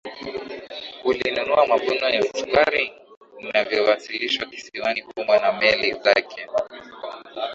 [1.05, 2.93] Ulinunua mavuno ya sukari
[3.39, 6.47] inayozalishwa kisiwani humo na meli zake